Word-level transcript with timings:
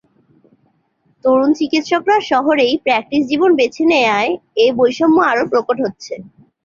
তরুণ 1.25 1.49
চিকিৎসকরা 1.59 2.17
শহরেই 2.31 2.73
প্র্যাকটিস 2.83 3.23
জীবন 3.31 3.51
বেছে 3.59 3.83
নেয়ায় 3.91 4.31
এ 4.57 4.67
বৈষম্য 4.77 5.17
আরও 5.31 5.43
প্রকট 5.51 5.77
হচ্ছে। 5.85 6.13